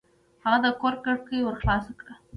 هغه 0.43 0.57
د 0.65 0.67
کور 0.81 0.93
کړکۍ 1.05 1.39
ورو 1.43 1.59
خلاصه 1.61 1.91
کړه. 1.99 2.13